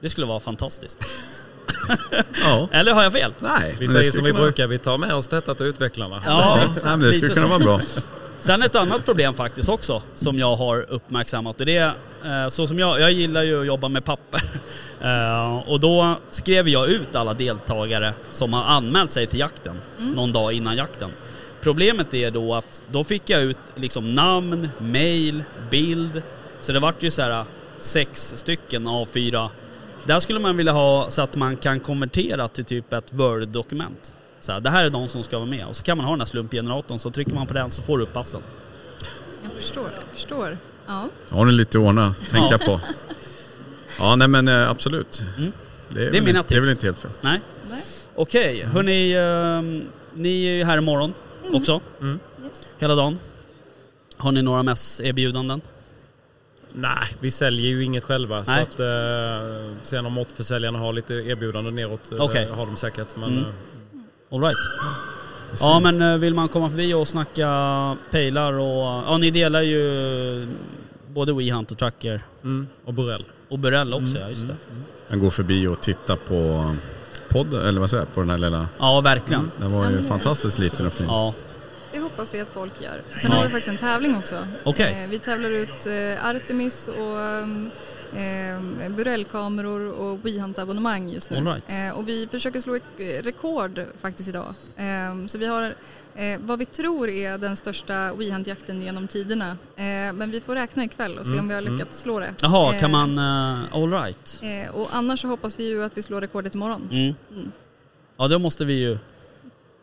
Det 0.00 0.10
skulle 0.10 0.26
vara 0.26 0.40
fantastiskt. 0.40 0.98
Ja. 2.44 2.68
Eller 2.72 2.92
har 2.92 3.02
jag 3.02 3.12
fel? 3.12 3.32
Nej, 3.40 3.76
Vi 3.78 3.88
säger 3.88 4.12
som 4.12 4.24
vi 4.24 4.30
kunna- 4.30 4.42
brukar, 4.42 4.66
vi 4.66 4.78
tar 4.78 4.98
med 4.98 5.14
oss 5.14 5.28
detta 5.28 5.54
till 5.54 5.66
utvecklarna. 5.66 6.22
Ja, 6.26 6.58
Nej, 6.74 6.82
men 6.84 7.00
det 7.00 7.12
skulle 7.12 7.34
kunna 7.34 7.46
så. 7.46 7.48
vara 7.48 7.58
bra. 7.58 7.80
Sen 8.40 8.62
ett 8.62 8.76
annat 8.76 9.04
problem 9.04 9.34
faktiskt 9.34 9.68
också 9.68 10.02
som 10.14 10.38
jag 10.38 10.56
har 10.56 10.86
uppmärksammat 10.88 11.60
och 11.60 11.66
det 11.66 11.76
är 11.76 11.92
eh, 12.24 12.48
så 12.48 12.66
som 12.66 12.78
jag, 12.78 13.00
jag 13.00 13.12
gillar 13.12 13.42
ju 13.42 13.60
att 13.60 13.66
jobba 13.66 13.88
med 13.88 14.04
papper. 14.04 14.40
Eh, 15.02 15.56
och 15.68 15.80
då 15.80 16.16
skrev 16.30 16.68
jag 16.68 16.88
ut 16.88 17.16
alla 17.16 17.34
deltagare 17.34 18.12
som 18.32 18.52
har 18.52 18.64
anmält 18.64 19.10
sig 19.10 19.26
till 19.26 19.38
jakten 19.40 19.76
någon 19.98 20.32
dag 20.32 20.52
innan 20.52 20.76
jakten. 20.76 21.10
Problemet 21.60 22.14
är 22.14 22.30
då 22.30 22.54
att 22.54 22.82
då 22.90 23.04
fick 23.04 23.30
jag 23.30 23.42
ut 23.42 23.56
liksom 23.74 24.14
namn, 24.14 24.68
mail, 24.78 25.42
bild. 25.70 26.22
Så 26.60 26.72
det 26.72 26.80
vart 26.80 27.02
ju 27.02 27.10
så 27.10 27.22
här 27.22 27.44
sex 27.78 28.32
stycken 28.36 28.88
A4. 28.88 29.48
Där 30.08 30.20
skulle 30.20 30.38
man 30.38 30.56
vilja 30.56 30.72
ha 30.72 31.10
så 31.10 31.22
att 31.22 31.36
man 31.36 31.56
kan 31.56 31.80
konvertera 31.80 32.48
till 32.48 32.64
typ 32.64 32.92
ett 32.92 33.12
Word-dokument. 33.12 34.14
Så 34.40 34.52
här, 34.52 34.60
det 34.60 34.70
här 34.70 34.84
är 34.84 34.90
de 34.90 35.08
som 35.08 35.24
ska 35.24 35.38
vara 35.38 35.48
med 35.50 35.66
och 35.66 35.76
så 35.76 35.82
kan 35.84 35.96
man 35.96 36.06
ha 36.06 36.12
den 36.12 36.20
här 36.20 36.26
slumpgeneratorn 36.26 36.98
så 36.98 37.10
trycker 37.10 37.34
man 37.34 37.46
på 37.46 37.54
den 37.54 37.70
så 37.70 37.82
får 37.82 37.98
du 37.98 38.04
upp 38.04 38.12
passen. 38.12 38.40
Jag 39.42 39.52
förstår, 39.52 39.84
jag 39.84 40.14
förstår. 40.14 40.58
Ja. 40.86 41.08
Har 41.30 41.44
ni 41.44 41.52
lite 41.52 41.78
att 41.78 41.84
ordna, 41.84 42.14
tänka 42.30 42.58
på. 42.58 42.80
Ja, 43.98 44.16
nej 44.16 44.28
men 44.28 44.48
eh, 44.48 44.70
absolut. 44.70 45.22
Mm. 45.38 45.52
Det, 45.88 46.06
är 46.06 46.10
Det 46.10 46.18
är 46.18 46.22
mina 46.22 46.44
det 46.48 46.54
är 46.56 46.60
väl 46.60 46.68
tips. 46.68 46.76
inte 46.76 46.86
helt 46.86 46.98
fel. 46.98 47.10
Nej? 47.20 47.40
Nej. 47.70 47.82
Okej, 48.14 48.62
hörni, 48.64 49.12
ehm, 49.12 49.88
ni 50.14 50.46
är 50.46 50.52
ju 50.52 50.64
här 50.64 50.78
imorgon 50.78 51.14
också. 51.52 51.80
Mm. 52.00 52.18
Yes. 52.44 52.66
Hela 52.78 52.94
dagen. 52.94 53.18
Har 54.16 54.32
ni 54.32 54.42
några 54.42 54.62
mässerbjudanden? 54.62 55.60
Nej, 56.80 57.08
vi 57.20 57.30
säljer 57.30 57.66
ju 57.68 57.84
inget 57.84 58.04
själva. 58.04 58.44
Så 58.44 58.50
att, 58.50 58.80
eh, 58.80 58.86
sen 59.82 60.06
om 60.06 60.18
återförsäljarna 60.18 60.78
har 60.78 60.92
lite 60.92 61.14
erbjudanden 61.14 61.74
neråt, 61.74 62.12
eh, 62.12 62.20
Okej. 62.20 62.48
har 62.56 62.66
de 62.66 62.76
säkert. 62.76 63.16
Men, 63.16 63.28
Mm. 63.32 63.44
eh, 63.44 64.34
All 64.34 64.40
right. 64.42 64.56
Ja 65.60 65.80
men 65.80 66.02
eh, 66.02 66.16
vill 66.18 66.34
man 66.34 66.48
komma 66.48 66.70
förbi 66.70 66.94
och 66.94 67.08
snacka 67.08 67.48
pejlar 68.10 68.52
och... 68.52 68.76
Ja 69.06 69.18
ni 69.18 69.30
delar 69.30 69.62
ju 69.62 70.46
både 71.08 71.32
WeHunt 71.32 71.70
och 71.72 71.78
Tracker. 71.78 72.20
mm, 72.44 72.66
och 72.84 72.94
Burrell. 72.94 73.24
Och 73.48 73.58
Burrell 73.58 73.94
också 73.94 74.18
ja, 74.18 74.28
just 74.28 74.48
det. 74.48 74.56
Jag 75.08 75.20
går 75.20 75.30
förbi 75.30 75.66
och 75.66 75.80
tittar 75.80 76.16
på 76.16 76.74
podden, 77.28 77.66
eller 77.66 77.80
vad 77.80 77.90
säger 77.90 78.02
jag, 78.02 78.14
på 78.14 78.20
den 78.20 78.30
här 78.30 78.38
lilla... 78.38 78.68
Ja 78.78 79.00
verkligen. 79.00 79.50
Den 79.60 79.72
var 79.72 79.90
ju 79.90 80.02
fantastiskt 80.02 80.58
liten 80.58 80.86
och 80.86 80.92
fin. 80.92 81.06
Ja. 81.08 81.34
Hoppas 82.18 82.34
vi 82.34 82.40
att 82.40 82.50
folk 82.50 82.82
gör. 82.82 83.02
Sen 83.20 83.30
Ja. 83.30 83.36
har 83.36 83.44
vi 83.44 83.50
faktiskt 83.50 83.68
en 83.68 83.76
tävling 83.76 84.16
också. 84.16 84.46
Okej. 84.64 85.02
Eh, 85.02 85.10
vi 85.10 85.18
tävlar 85.18 85.50
ut 85.50 85.86
eh, 85.86 86.26
Artemis 86.26 86.88
och 86.88 87.20
eh, 88.18 88.60
Burellkameror 88.90 89.92
och 89.92 90.18
WeHunt-abonnemang 90.26 91.08
just 91.10 91.30
nu. 91.30 91.36
Right. 91.36 91.64
Eh, 91.68 91.98
och 91.98 92.08
vi 92.08 92.28
försöker 92.30 92.60
slå 92.60 92.74
ett 92.74 92.82
rekord 92.98 93.84
faktiskt 94.00 94.28
idag. 94.28 94.54
Eh, 94.76 95.26
så 95.26 95.38
vi 95.38 95.46
har 95.46 95.62
eh, 96.14 96.38
vad 96.40 96.58
vi 96.58 96.64
tror 96.64 97.08
är 97.08 97.38
den 97.38 97.56
största 97.56 98.12
WeHunt-jakten 98.12 98.82
genom 98.82 99.08
tiderna. 99.08 99.56
Men 100.14 100.30
vi 100.30 100.40
får 100.40 100.54
räkna 100.54 100.84
ikväll 100.84 101.18
och 101.18 101.26
se 101.26 101.38
om 101.38 101.48
vi 101.48 101.54
har 101.54 101.62
lyckats 101.62 102.02
slå 102.02 102.20
det. 102.20 102.34
Jaha, 102.42 102.72
kan 102.78 102.90
man... 102.90 103.18
Uh, 103.18 103.74
all 103.74 103.92
right. 103.92 104.42
Och 104.72 104.88
annars 104.92 105.20
så 105.20 105.28
hoppas 105.28 105.58
vi 105.60 105.68
ju 105.68 105.84
att 105.84 105.96
vi 105.98 106.02
slår 106.02 106.20
rekordet 106.20 106.54
imorgon. 106.54 106.88
Mm. 106.92 107.14
Mm. 107.34 107.52
Ja 108.16 108.28
då 108.28 108.38
måste 108.38 108.64
vi 108.64 108.72
ju... 108.74 108.98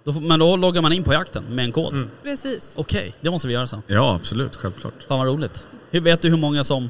Då, 0.06 0.14
får- 0.14 0.22
men 0.22 0.40
då 0.40 0.56
loggar 0.56 0.82
man 0.82 0.94
in 0.94 1.04
på 1.04 1.14
jakten 1.14 1.44
med 1.50 1.66
en 1.66 1.72
kod. 1.72 1.94
Mm. 1.94 2.10
Precis. 2.24 2.72
Okej, 2.76 3.14
det 3.22 3.32
måste 3.32 3.48
vi 3.48 3.54
göra 3.54 3.68
sen. 3.68 3.82
Ja, 3.88 4.16
absolut, 4.16 4.56
självklart. 4.56 4.94
Fan 5.08 5.18
vad 5.20 5.28
roligt. 5.28 5.68
Hur, 5.92 6.00
vet 6.02 6.22
du 6.22 6.30
hur 6.30 6.38
många 6.38 6.64
som... 6.64 6.90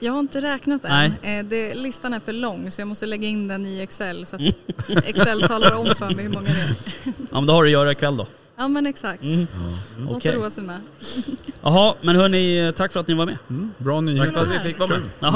Jag 0.00 0.12
har 0.12 0.20
inte 0.20 0.40
räknat 0.40 0.82
Nej. 0.82 1.12
än. 1.22 1.38
Eh, 1.38 1.44
det, 1.44 1.74
listan 1.74 2.14
är 2.14 2.20
för 2.20 2.32
lång 2.32 2.70
så 2.70 2.80
jag 2.80 2.88
måste 2.88 3.06
lägga 3.06 3.28
in 3.28 3.48
den 3.48 3.66
i 3.66 3.80
Excel 3.80 4.26
så 4.26 4.36
att 4.36 4.42
Excel 5.06 5.42
talar 5.42 5.74
om 5.74 5.86
för 5.86 6.10
mig 6.10 6.24
hur 6.24 6.30
många 6.32 6.46
det 6.46 6.50
är. 6.50 7.12
Ja 7.30 7.40
men 7.40 7.46
då 7.46 7.52
har 7.52 7.62
du 7.62 7.68
att 7.68 7.72
göra 7.72 7.92
ikväll 7.92 8.16
då. 8.16 8.26
Ja 8.56 8.68
men 8.68 8.86
exakt. 8.86 9.22
Mm. 9.22 9.46
Något 9.98 10.16
Okej. 10.16 10.30
att 10.34 10.36
roa 10.40 10.50
sig 10.50 10.64
med. 10.64 10.80
Jaha, 11.62 11.94
men 12.00 12.16
hörni, 12.16 12.72
tack 12.76 12.92
för 12.92 13.00
att 13.00 13.08
ni 13.08 13.14
var 13.14 13.26
med. 13.26 13.38
Mm, 13.50 13.72
bra 13.78 13.96
Tack 13.96 14.04
nyheter. 14.04 14.30
för 14.32 14.40
att 14.42 14.48
vi 14.48 14.58
fick 14.68 14.78
vara 14.78 14.88
med. 14.88 15.00
Jaha, 15.20 15.30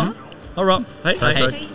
ha 0.55 0.62
det 0.62 0.67
bra. 0.67 0.83
Hej. 1.03 1.17
Tack, 1.21 1.35
Hej. 1.35 1.43
tack. 1.53 1.69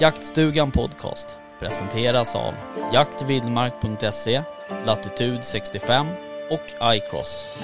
Jaktstugan 0.00 0.70
Podcast 0.70 1.38
presenteras 1.60 2.34
av 2.34 2.54
jaktvildmark.se, 2.92 4.42
Latitude 4.86 5.42
65 5.42 6.06
och 6.50 6.94
iCross. 6.96 7.58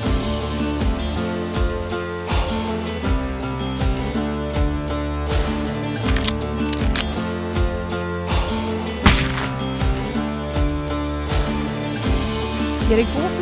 Erik 12.93 13.07
Båsens 13.15 13.41